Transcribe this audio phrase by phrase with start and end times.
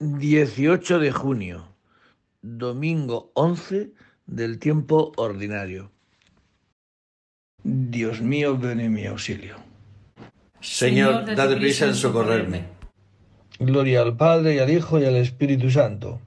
[0.00, 1.68] 18 de junio,
[2.42, 3.92] domingo 11
[4.26, 5.92] del tiempo ordinario.
[7.62, 9.56] Dios mío, ven en mi auxilio.
[10.60, 12.64] Señor, dad prisa en socorrerme.
[13.58, 16.20] Gloria al Padre y al Hijo y al Espíritu Santo.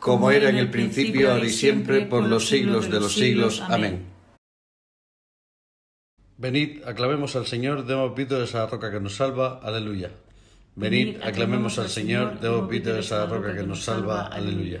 [0.00, 3.62] Como era en el principio, ahora y siempre, por los siglos de los siglos.
[3.68, 4.04] Amén.
[6.38, 9.60] Venid, aclamemos al Señor, demos vítores a la roca que nos salva.
[9.62, 10.10] Aleluya.
[10.74, 14.26] Venid, aclamemos al Señor, demos vítores a la roca que nos salva.
[14.28, 14.80] Aleluya.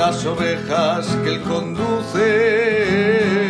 [0.00, 3.49] las ovejas que Él conduce.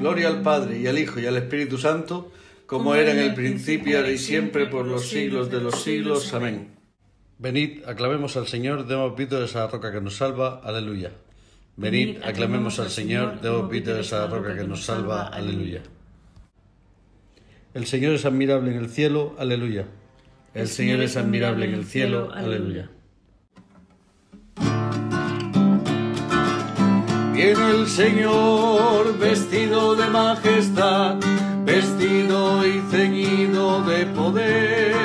[0.00, 2.30] Gloria al Padre y al Hijo y al Espíritu Santo,
[2.66, 6.32] como era en el principio, ahora y siempre, por los siglos de los siglos.
[6.34, 6.74] Amén.
[7.38, 10.60] Venid, aclamemos al Señor, demos vítores a la roca que nos salva.
[10.64, 11.12] Aleluya.
[11.76, 15.28] Venid, aclamemos al Señor, demos vítores a la roca que nos salva.
[15.28, 15.82] Aleluya.
[17.74, 19.36] El Señor es admirable en el cielo.
[19.38, 19.86] Aleluya.
[20.54, 22.30] El Señor es admirable en el cielo.
[22.32, 22.88] Aleluya.
[27.34, 31.16] Viene el Señor vestido de majestad,
[31.66, 34.96] vestido y ceñido de poder.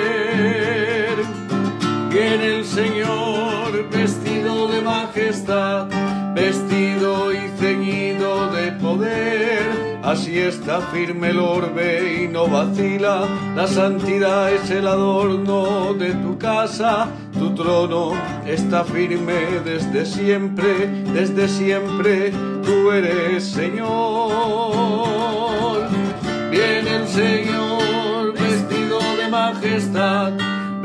[2.12, 5.88] Viene el Señor vestido de majestad,
[6.36, 10.00] vestido y ceñido de poder.
[10.04, 16.38] Así está firme el orbe y no vacila, la santidad es el adorno de tu
[16.38, 17.08] casa,
[17.38, 18.14] tu trono
[18.46, 22.32] está firme desde siempre, desde siempre
[22.64, 24.31] tú eres Señor.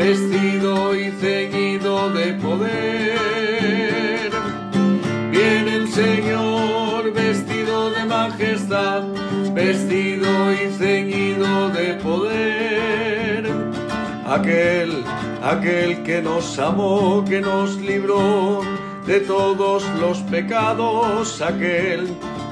[0.06, 4.30] Vestido y ceñido de poder.
[5.32, 9.02] Viene el Señor vestido de majestad,
[9.52, 13.50] vestido y ceñido de poder.
[14.28, 15.02] aquel,
[15.42, 18.60] aquel que nos amó, que nos libró
[19.06, 22.06] de todos los pecados, aquel,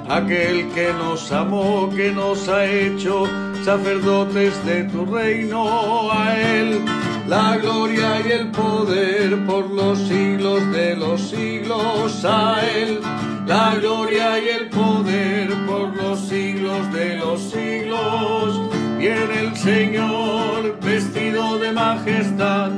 [0.08, 3.26] aquel que nos amó, que nos ha hecho
[3.64, 6.84] sacerdotes de tu reino, a él
[7.26, 13.00] la gloria y el poder por los siglos de los siglos, a él
[13.46, 18.60] la gloria y el poder por los siglos de los siglos.
[18.98, 22.70] Viene el Señor vestido de majestad,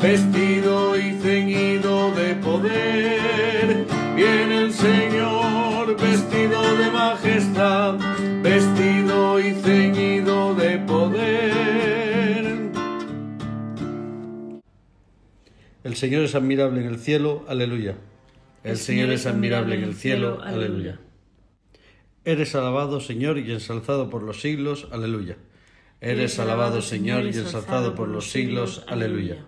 [0.00, 3.17] vestido y ceñido de poder.
[15.98, 17.96] Señor es admirable en el cielo, aleluya.
[18.62, 21.00] El Señor es admirable en el cielo, aleluya.
[22.24, 25.38] Eres alabado, Señor, y ensalzado por los siglos, aleluya.
[26.00, 29.44] Eres alabado, Señor, y ensalzado por los siglos, aleluya.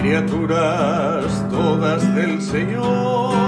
[0.00, 3.39] Criaturas todas del Señor,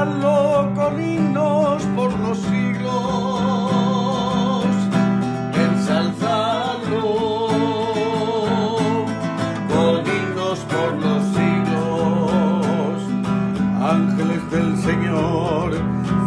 [0.00, 2.94] ensalzadlo con himnos por los siglos,
[5.54, 7.02] ensalzadlo
[9.68, 13.02] con himnos por los siglos,
[13.82, 15.74] ángeles del Señor,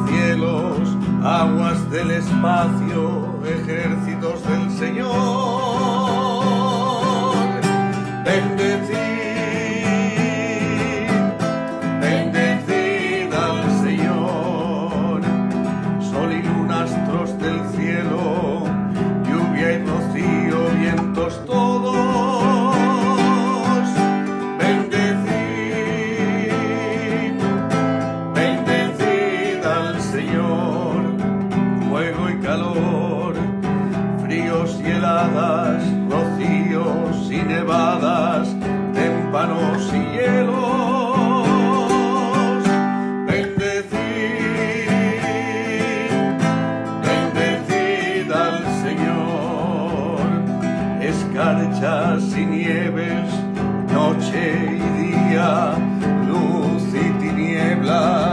[0.07, 5.32] cielos, aguas del espacio, ejércitos del Señor,
[51.13, 53.30] escarchas y nieves,
[53.92, 55.74] noche y día,
[56.27, 58.32] luz y tinieblas,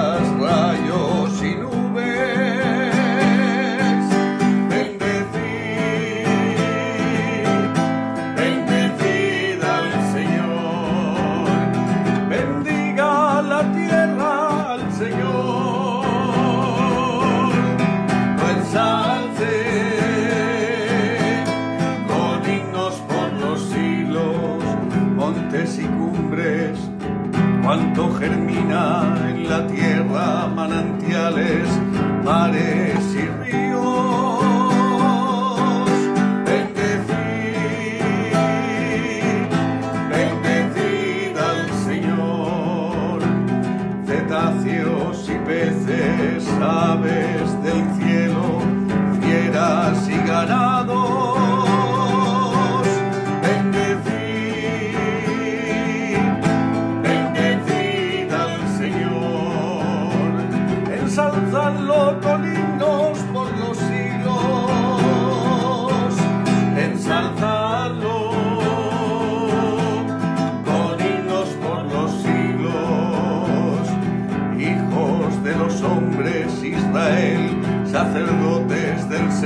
[32.30, 33.09] mares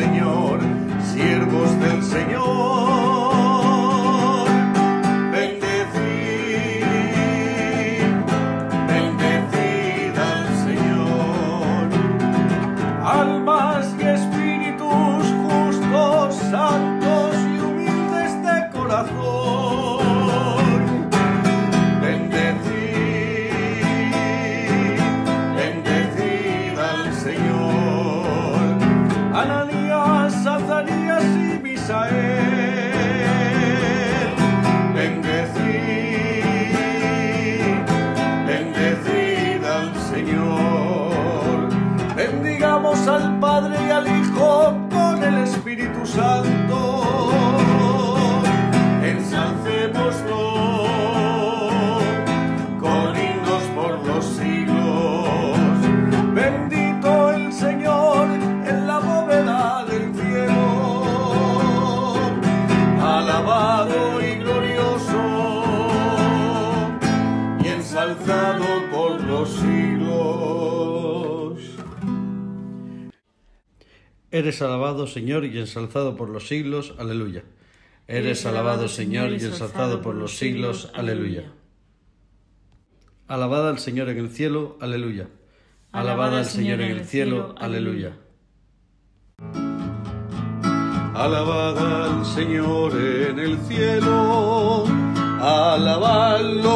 [0.04, 0.60] Señor,
[1.14, 2.73] siervos del Señor.
[74.34, 76.92] Eres alabado, Señor, y ensalzado por los siglos.
[76.98, 77.44] Aleluya.
[78.08, 80.90] Eres alabado, Señor, y ensalzado por los siglos.
[80.92, 81.52] Aleluya.
[83.28, 84.76] Alabada al Señor en el cielo.
[84.80, 85.28] Aleluya.
[85.92, 87.54] Alabada al Señor en el cielo.
[87.60, 88.16] Aleluya.
[91.14, 94.84] Alabada al Señor en el cielo,
[95.40, 96.74] alabadlo,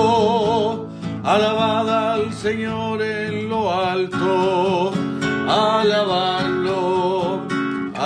[1.25, 4.93] alabada al Señor en lo alto,
[5.49, 6.58] alabadlo,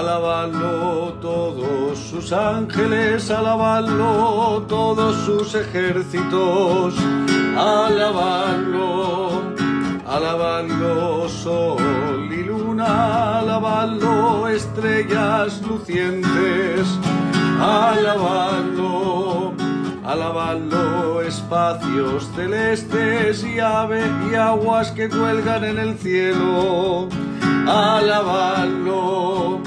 [0.02, 6.94] alabadlo todos sus ángeles, alabadlo todos sus ejércitos,
[7.56, 9.42] alabadlo,
[10.04, 16.98] alabadlo sol y luna, alabadlo estrellas lucientes,
[17.60, 19.52] alabadlo,
[20.04, 27.08] alabadlo espacios celestes y ave y aguas que cuelgan en el cielo,
[27.68, 29.62] alabadlo.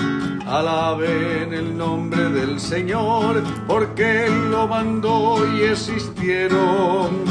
[0.48, 7.24] Alaben el nombre del Señor, porque Él lo mandó y existieron.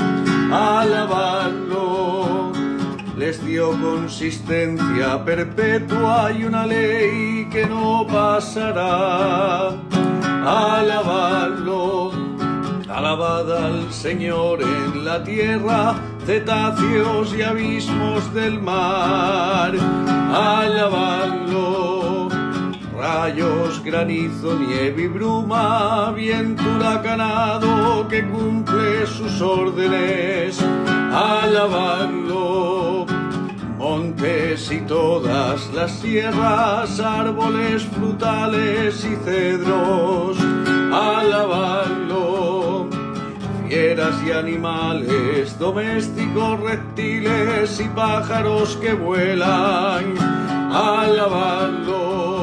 [0.53, 2.53] Alabadlo,
[3.17, 9.71] les dio consistencia perpetua y una ley que no pasará.
[10.45, 12.11] Alabadlo,
[12.89, 15.95] alabad al Señor en la tierra,
[16.27, 19.73] cetáceos y abismos del mar.
[20.35, 21.74] Alabadlo,
[23.05, 30.59] rayos, granizo, nieve y bruma, viento huracanado que cumple sus órdenes.
[31.13, 33.05] Alabadlo,
[33.77, 40.39] montes y todas las sierras, árboles frutales y cedros.
[40.91, 42.89] Alabadlo,
[43.69, 50.15] fieras y animales domésticos, reptiles y pájaros que vuelan.
[50.73, 52.34] Alabadlo,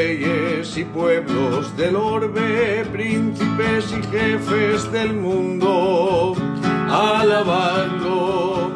[0.00, 6.34] reyes y pueblos del orbe, príncipes y jefes del mundo.
[6.88, 8.70] Alabadlo,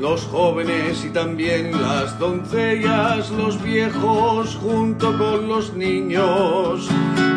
[0.00, 6.88] los jóvenes y también las doncellas, los viejos junto con los niños.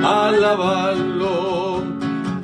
[0.03, 1.83] Alabadlo,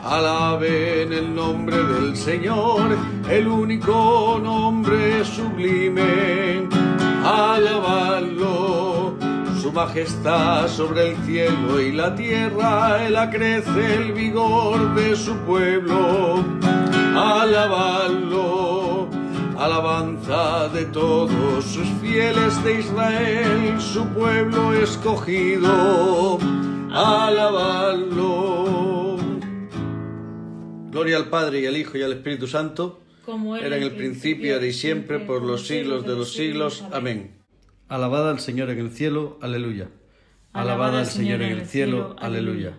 [0.03, 2.95] alaben el nombre del Señor,
[3.31, 6.67] el único nombre sublime.
[7.25, 8.72] Alabadlo,
[9.63, 16.43] su majestad sobre el cielo y la tierra, él acrece el vigor de su pueblo.
[17.15, 19.07] Alabadlo,
[19.57, 26.39] alabanza de todos sus fieles de Israel, su pueblo escogido.
[26.91, 28.35] Alabadlo.
[30.91, 34.55] Gloria al Padre y al Hijo y al Espíritu Santo, como era en el principio,
[34.55, 36.83] ahora y siempre, por los siglos de los siglos.
[36.91, 37.42] Amén.
[37.87, 39.37] Alabada al Señor en el cielo.
[39.41, 39.89] Aleluya.
[40.53, 42.15] Alabada al Señor en el cielo.
[42.19, 42.73] Aleluya.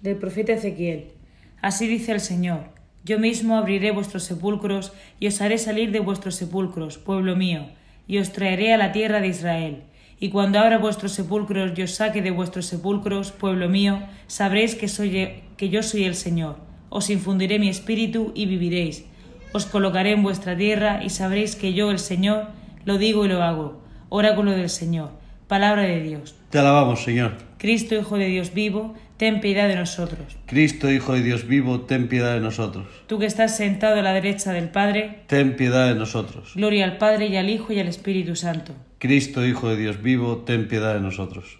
[0.00, 1.12] Del profeta Ezequiel.
[1.60, 2.76] Así dice el Señor.
[3.04, 7.68] Yo mismo abriré vuestros sepulcros y os haré salir de vuestros sepulcros, pueblo mío,
[8.08, 9.82] y os traeré a la tierra de Israel.
[10.18, 14.88] Y cuando abra vuestros sepulcros y os saque de vuestros sepulcros, pueblo mío, sabréis que,
[14.88, 16.56] soy, que yo soy el Señor.
[16.88, 19.04] Os infundiré mi espíritu y viviréis.
[19.52, 22.46] Os colocaré en vuestra tierra y sabréis que yo, el Señor,
[22.86, 23.82] lo digo y lo hago.
[24.08, 25.10] Oráculo del Señor.
[25.48, 26.34] Palabra de Dios.
[26.50, 27.34] Te alabamos, Señor.
[27.58, 30.36] Cristo, Hijo de Dios vivo, ten piedad de nosotros.
[30.46, 32.86] Cristo, Hijo de Dios vivo, ten piedad de nosotros.
[33.06, 36.52] Tú que estás sentado a la derecha del Padre, Ten piedad de nosotros.
[36.54, 38.72] gloria al Padre y al Hijo y al Espíritu Santo.
[38.98, 41.58] Cristo, Hijo de Dios vivo, ten piedad de nosotros.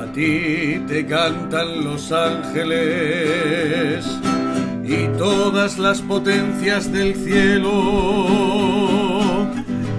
[0.00, 4.06] A ti te cantan los ángeles
[4.84, 7.70] y todas las potencias del cielo.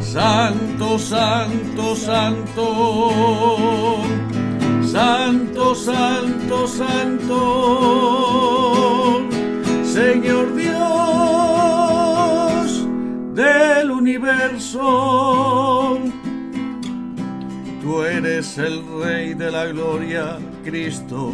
[0.02, 4.02] Santo, santo, santo,
[4.84, 7.40] santo, santo, santo,
[9.84, 10.74] Señor Dios
[13.34, 16.00] del universo.
[17.82, 21.34] Tú eres el Rey de la Gloria, Cristo.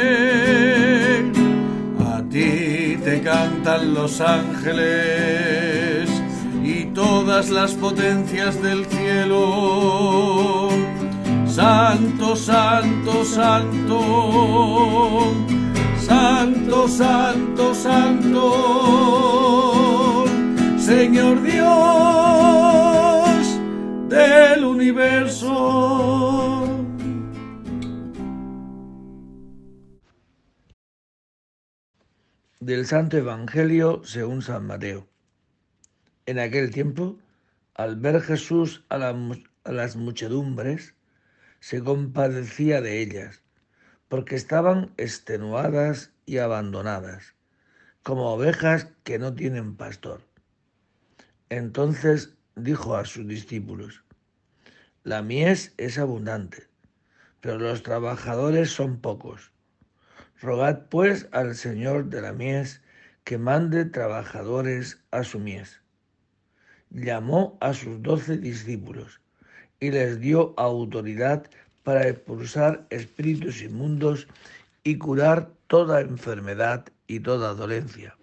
[3.23, 6.09] Cantan los ángeles
[6.63, 10.69] y todas las potencias del cielo.
[11.45, 14.01] Santo, santo, santo,
[15.99, 18.55] santo, santo, santo,
[20.77, 21.61] Señor Dios
[24.09, 26.40] del universo.
[32.61, 35.07] Del Santo Evangelio según San Mateo.
[36.27, 37.17] En aquel tiempo,
[37.73, 40.93] al ver Jesús a, las muchedumbres,
[41.59, 43.41] se compadecía de ellas,
[44.09, 47.33] porque estaban extenuadas y abandonadas,
[48.03, 50.21] como ovejas que no tienen pastor.
[51.49, 54.03] Entonces dijo a sus discípulos,
[55.03, 56.67] La mies es abundante,
[57.39, 59.51] pero los trabajadores son pocos.
[60.41, 62.81] Rogad pues al Señor de la mies
[63.23, 65.81] que mande trabajadores a su mies.
[66.89, 69.21] Llamó a sus doce discípulos
[69.79, 71.47] y les dio autoridad
[71.83, 74.27] para expulsar espíritus inmundos
[74.83, 78.17] y curar toda enfermedad y toda dolencia.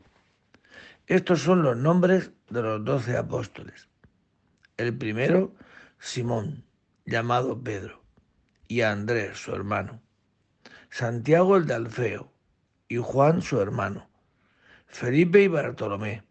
[1.06, 3.86] Estos son los nombres de los doce apóstoles.
[4.76, 5.54] El primero,
[6.00, 6.64] Simón,
[7.06, 8.02] llamado Pedro,
[8.66, 10.00] y Andrés, su hermano
[10.90, 12.32] Santiago el de Alfeo
[12.88, 14.08] y Juan su hermano,
[14.86, 16.24] Felipe y Bartolomé,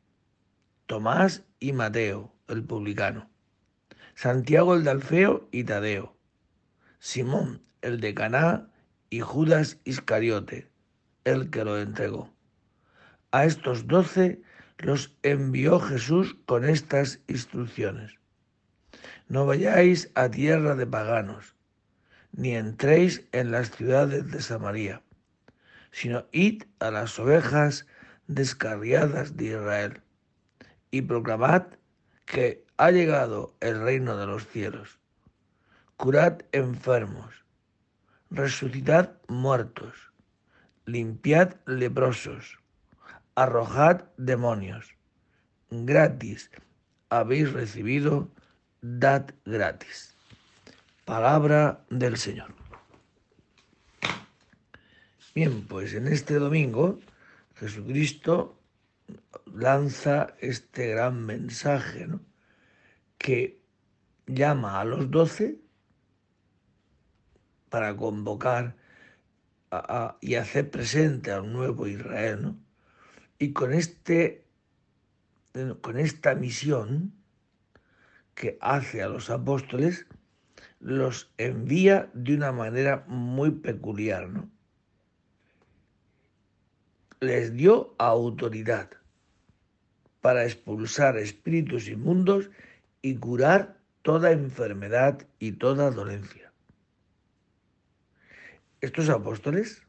[0.88, 3.30] Tomás y Mateo el publicano,
[4.16, 6.18] Santiago el de Alfeo y Tadeo,
[6.98, 8.72] Simón el de Caná
[9.12, 10.72] y Judas Iscariote,
[11.24, 12.34] el que lo entregó.
[13.32, 14.42] A estos doce
[14.80, 18.16] los envió Jesús con estas instrucciones.
[19.28, 21.57] No vayáis a tierra de paganos
[22.38, 25.02] ni entréis en las ciudades de Samaria,
[25.92, 27.88] sino id a las ovejas
[28.28, 30.02] descarriadas de Israel,
[30.92, 31.64] y proclamad
[32.26, 35.00] que ha llegado el reino de los cielos.
[35.98, 37.44] Curad enfermos,
[38.30, 40.14] resucitad muertos,
[40.86, 42.60] limpiad leprosos,
[43.34, 44.94] arrojad demonios.
[45.72, 46.52] Gratis
[47.10, 48.30] habéis recibido,
[48.82, 50.17] dad gratis.
[51.08, 52.54] Palabra del Señor.
[55.34, 57.00] Bien, pues en este domingo
[57.56, 58.60] Jesucristo
[59.46, 62.20] lanza este gran mensaje ¿no?
[63.18, 63.62] que
[64.26, 65.62] llama a los doce
[67.70, 68.76] para convocar
[70.20, 72.42] y hacer presente al nuevo Israel.
[72.42, 72.58] ¿no?
[73.40, 74.44] Y con, este,
[75.80, 77.14] con esta misión
[78.36, 80.06] que hace a los apóstoles,
[80.80, 84.50] los envía de una manera muy peculiar, ¿no?
[87.20, 88.92] Les dio autoridad
[90.22, 92.50] para expulsar espíritus inmundos
[93.02, 96.52] y curar toda enfermedad y toda dolencia.
[98.82, 99.82] Estos apóstoles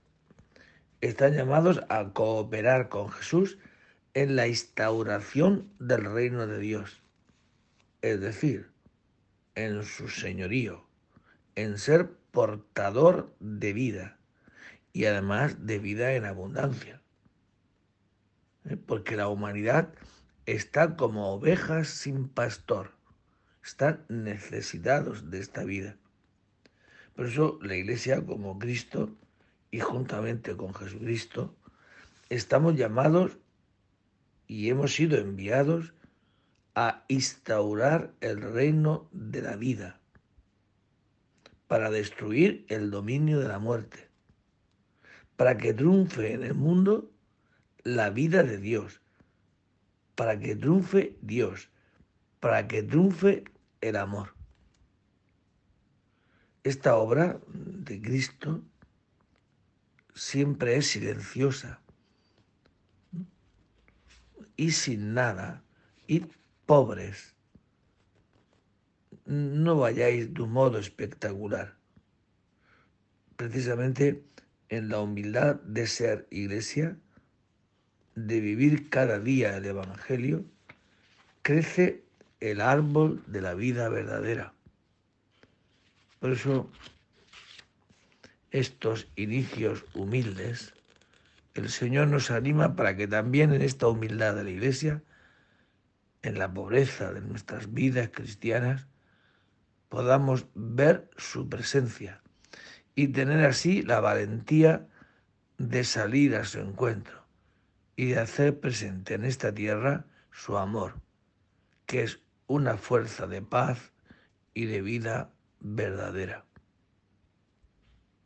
[1.00, 3.58] están llamados a cooperar con Jesús
[4.14, 7.02] en la instauración del reino de Dios,
[8.00, 8.70] es decir,
[9.58, 10.86] en su señorío,
[11.56, 14.16] en ser portador de vida
[14.92, 17.02] y además de vida en abundancia.
[18.66, 18.76] ¿Eh?
[18.76, 19.92] Porque la humanidad
[20.46, 22.92] está como ovejas sin pastor,
[23.64, 25.96] están necesitados de esta vida.
[27.16, 29.10] Por eso la Iglesia como Cristo
[29.72, 31.56] y juntamente con Jesucristo
[32.28, 33.38] estamos llamados
[34.46, 35.94] y hemos sido enviados
[36.80, 39.98] a instaurar el reino de la vida,
[41.66, 44.08] para destruir el dominio de la muerte,
[45.34, 47.10] para que triunfe en el mundo
[47.82, 49.00] la vida de Dios,
[50.14, 51.68] para que triunfe Dios,
[52.38, 53.42] para que triunfe
[53.80, 54.36] el amor.
[56.62, 58.62] Esta obra de Cristo
[60.14, 61.80] siempre es silenciosa
[64.54, 65.64] y sin nada,
[66.06, 66.22] y
[66.68, 67.34] pobres.
[69.24, 71.76] No vayáis de un modo espectacular.
[73.36, 74.22] Precisamente
[74.68, 76.98] en la humildad de ser iglesia,
[78.14, 80.44] de vivir cada día el Evangelio,
[81.40, 82.04] crece
[82.40, 84.52] el árbol de la vida verdadera.
[86.20, 86.70] Por eso,
[88.50, 90.74] estos inicios humildes,
[91.54, 95.02] el Señor nos anima para que también en esta humildad de la iglesia
[96.22, 98.88] en la pobreza de nuestras vidas cristianas,
[99.88, 102.22] podamos ver su presencia
[102.94, 104.86] y tener así la valentía
[105.58, 107.24] de salir a su encuentro
[107.96, 111.00] y de hacer presente en esta tierra su amor,
[111.86, 113.92] que es una fuerza de paz
[114.54, 116.44] y de vida verdadera.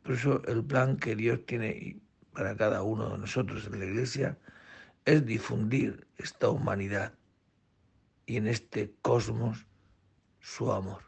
[0.03, 2.01] Por eso el plan que Dios tiene
[2.33, 4.37] para cada uno de nosotros en la iglesia
[5.05, 7.13] es difundir esta humanidad
[8.25, 9.67] y en este cosmos
[10.39, 11.03] su amor.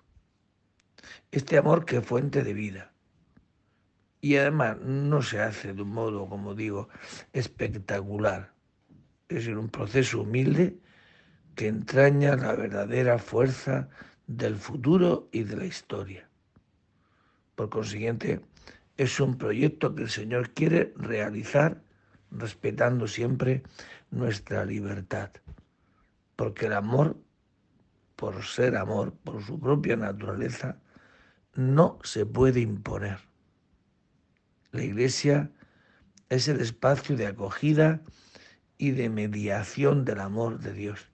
[1.32, 2.94] Este amor que es fuente de vida.
[4.22, 6.90] Y además no se hace de un modo, como digo,
[7.34, 8.54] espectacular.
[9.30, 10.80] Es un proceso humilde
[11.56, 13.90] que entraña la verdadera fuerza
[14.28, 16.28] del futuro y de la historia.
[17.56, 18.42] Por consiguiente,
[18.98, 21.82] es un proyecto que el Señor quiere realizar
[22.32, 23.64] respetando siempre
[24.12, 25.30] nuestra libertad.
[26.36, 27.18] Porque el amor,
[28.16, 30.78] por ser amor, por su propia naturaleza,
[31.54, 33.20] no se puede imponer.
[34.72, 35.52] La iglesia
[36.30, 38.02] es el espacio de acogida
[38.78, 41.08] y de mediación del amor de Dios.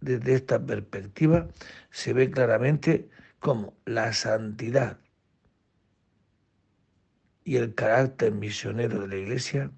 [0.00, 1.48] Desde esta perspectiva
[1.90, 3.08] se ve claramente
[3.40, 4.98] cómo la santidad
[7.44, 9.70] y el carácter misionero de la iglesia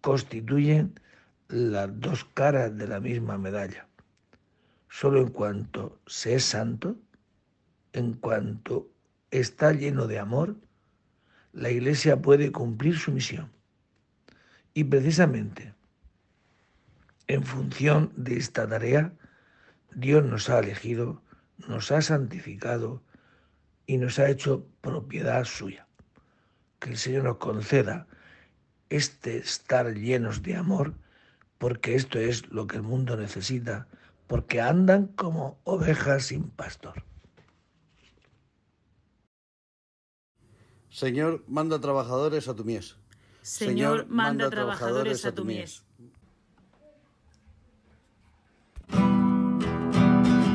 [0.00, 0.94] constituyen
[1.48, 3.86] las dos caras de la misma medalla.
[4.88, 6.96] Solo en cuanto se es santo,
[7.92, 8.90] en cuanto
[9.30, 10.56] está lleno de amor,
[11.52, 13.50] la Iglesia puede cumplir su misión.
[14.74, 15.74] Y precisamente
[17.28, 19.12] en función de esta tarea,
[19.94, 21.22] Dios nos ha elegido,
[21.68, 23.02] nos ha santificado
[23.86, 25.86] y nos ha hecho propiedad suya.
[26.78, 28.06] Que el Señor nos conceda
[28.88, 30.94] este estar llenos de amor,
[31.58, 33.88] porque esto es lo que el mundo necesita,
[34.26, 37.04] porque andan como ovejas sin pastor.
[40.88, 42.96] Señor, manda trabajadores a tu mies.
[43.42, 45.84] Señor, manda trabajadores a tu mies.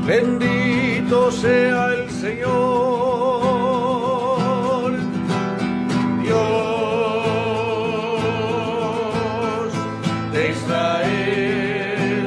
[0.06, 3.23] Bendito sea el Señor,
[10.74, 12.26] Israel,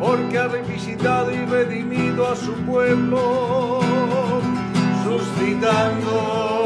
[0.00, 3.80] porque ha revisitado y redimido a su pueblo,
[5.04, 6.65] suscitando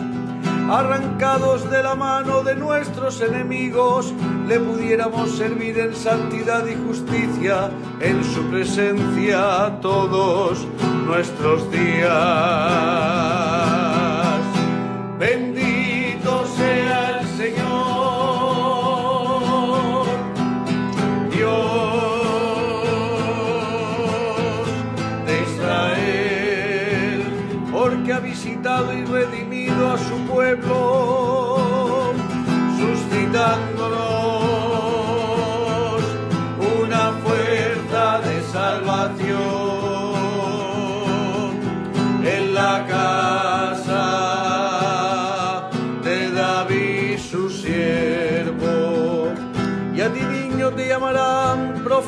[0.69, 4.13] arrancados de la mano de nuestros enemigos,
[4.47, 7.69] le pudiéramos servir en santidad y justicia
[7.99, 10.67] en su presencia todos
[11.05, 13.11] nuestros días.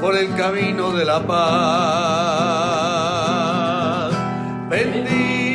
[0.00, 1.38] por el camino de la paz.
[4.68, 5.47] Bendito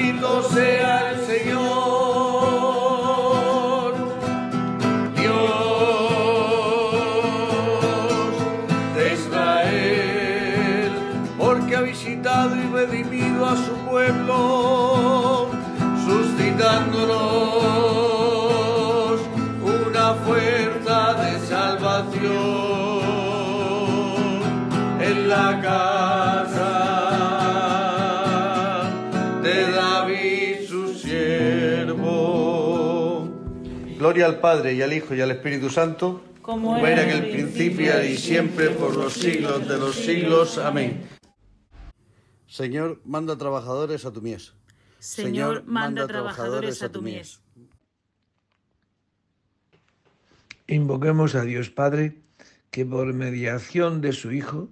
[25.04, 26.92] en la casa
[29.42, 32.04] de David su siervo.
[33.98, 38.04] Gloria al Padre y al Hijo y al Espíritu Santo, como era en el principio
[38.04, 40.58] y siempre por los siglos de los siglos.
[40.58, 41.06] Amén.
[42.48, 44.54] Señor, manda trabajadores a tu mies.
[45.00, 47.42] Señor, manda trabajadores a tu mies.
[50.68, 52.22] Invoquemos a Dios Padre,
[52.72, 54.70] que por mediación de su Hijo,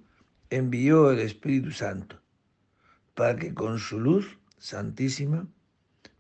[0.52, 2.22] envió el Espíritu Santo,
[3.16, 5.48] para que con su luz santísima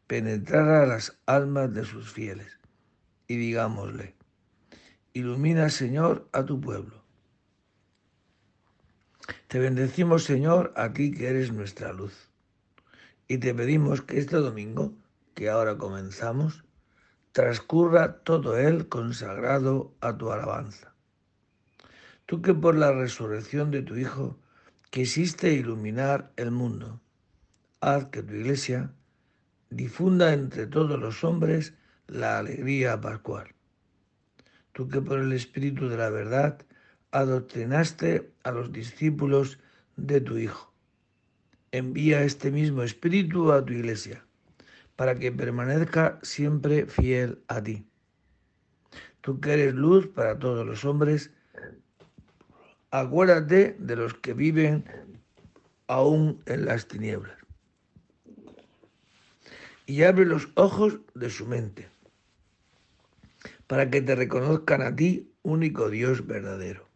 [0.07, 2.57] penetrara las almas de sus fieles.
[3.27, 4.15] Y digámosle,
[5.13, 7.03] ilumina Señor a tu pueblo.
[9.47, 12.29] Te bendecimos Señor, a ti que eres nuestra luz.
[13.27, 14.93] Y te pedimos que este domingo,
[15.35, 16.63] que ahora comenzamos,
[17.33, 20.90] transcurra todo él consagrado a tu alabanza.
[22.31, 24.39] Tú que por la resurrección de tu Hijo
[24.89, 27.01] quisiste iluminar el mundo,
[27.81, 28.93] haz que tu iglesia
[29.69, 31.73] difunda entre todos los hombres
[32.07, 33.53] la alegría pascual.
[34.71, 36.65] Tú que por el Espíritu de la verdad
[37.11, 39.59] adoctrinaste a los discípulos
[39.97, 40.73] de tu Hijo.
[41.73, 44.25] Envía este mismo Espíritu a tu iglesia
[44.95, 47.85] para que permanezca siempre fiel a ti.
[49.19, 51.31] Tú que eres luz para todos los hombres,
[52.91, 54.85] acuérdate de los que viven
[55.87, 57.37] aún en las tinieblas
[59.85, 61.89] y abre los ojos de su mente
[63.67, 66.87] para que te reconozcan a ti, único Dios verdadero.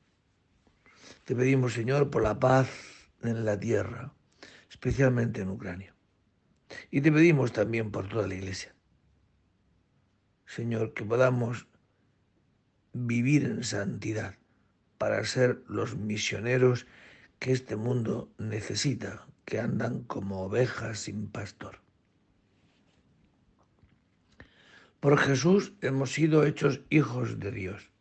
[1.23, 2.69] Te pedimos, Señor, por la paz
[3.21, 4.13] en la tierra,
[4.69, 5.95] especialmente en Ucrania.
[6.91, 8.75] Y te pedimos también por toda la iglesia.
[10.45, 11.67] Señor, que podamos
[12.93, 14.35] vivir en santidad
[14.97, 16.87] para ser los misioneros
[17.39, 21.79] que este mundo necesita, que andan como ovejas sin pastor.
[24.99, 27.91] Por Jesús hemos sido hechos hijos de Dios.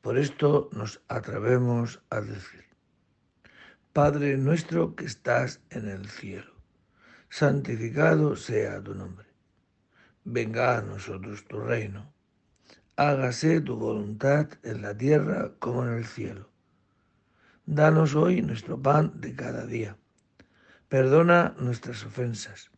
[0.00, 2.64] Por esto nos atrevemos a decir,
[3.92, 6.52] Padre nuestro que estás en el cielo
[7.32, 9.26] santificado sea tu nombre.
[10.22, 12.12] Venga a nosotros tu reino.
[12.96, 16.50] Hágase tu voluntad en la tierra como en el cielo.
[17.64, 19.96] Danos hoy nuestro pan de cada día.
[20.90, 22.70] Perdona nuestras ofensas,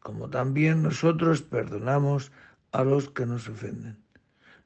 [0.00, 2.32] como también nosotros perdonamos
[2.70, 4.04] a los que nos ofenden.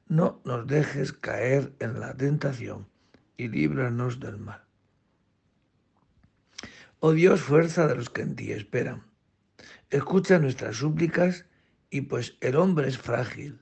[0.09, 2.89] No nos dejes caer en la tentación
[3.37, 4.61] y líbranos del mal.
[6.99, 9.05] Oh Dios, fuerza de los que en ti esperan
[9.89, 11.45] Escucha nuestras súplicas
[11.89, 13.61] y pues el hombre es frágil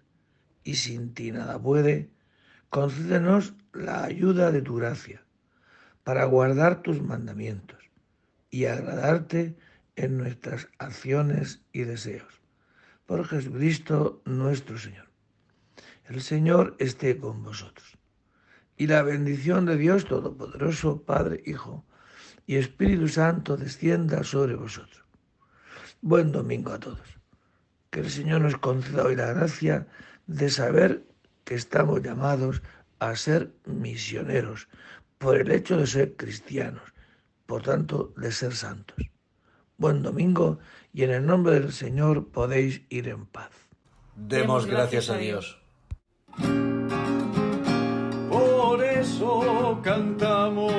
[0.63, 2.10] y sin ti nada puede,
[2.69, 5.24] concédenos la ayuda de tu gracia
[6.04, 7.80] para guardar tus mandamientos
[8.50, 9.56] y agradarte
[9.95, 12.41] en nuestras acciones y deseos.
[13.06, 15.08] Por Jesucristo nuestro Señor.
[16.08, 17.98] El Señor esté con vosotros.
[18.78, 21.86] Y la bendición de Dios Todopoderoso, Padre, Hijo
[22.48, 25.00] y Espíritu Santo descienda sobre vosotros
[26.02, 27.19] Buen domingo a todos.
[27.89, 29.86] Que el Señor nos conceda hoy la gracia
[30.29, 31.03] de saber
[31.43, 32.61] que estamos llamados
[32.99, 34.69] a ser misioneros
[35.17, 36.93] por el hecho de ser cristianos,
[37.47, 38.97] por tanto de ser santos.
[39.77, 40.59] Buen domingo
[40.93, 43.49] y en el nombre del Señor podéis ir en paz.
[44.15, 45.59] Demos gracias a Dios.
[48.29, 50.71] Por eso cantamos,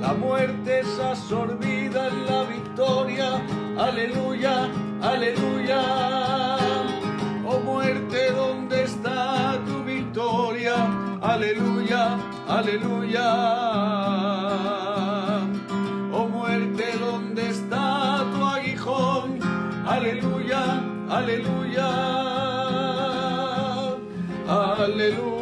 [0.00, 3.42] la muerte es absorbida en la victoria
[3.80, 4.70] aleluya,
[5.02, 6.19] aleluya.
[11.40, 13.28] Aleluya, aleluya.
[16.12, 19.38] Oh muerte, ¿dónde está tu aguijón?
[19.86, 21.88] Aleluya, aleluya.
[24.46, 25.39] Aleluya.